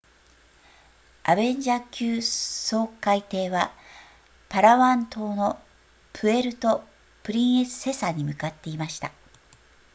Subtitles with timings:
[1.25, 3.71] アベンジャー級掃海艇は
[4.49, 5.61] パラワン島の
[6.11, 6.83] プエルト
[7.21, 9.11] プリンセサに向かっていました